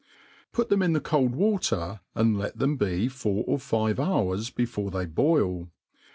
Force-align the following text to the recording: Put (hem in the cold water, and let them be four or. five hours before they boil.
Put 0.51 0.71
(hem 0.71 0.81
in 0.81 0.93
the 0.93 0.99
cold 0.99 1.35
water, 1.35 1.99
and 2.15 2.35
let 2.35 2.57
them 2.57 2.75
be 2.75 3.07
four 3.07 3.43
or. 3.45 3.59
five 3.59 3.99
hours 3.99 4.49
before 4.49 4.89
they 4.89 5.05
boil. 5.05 5.69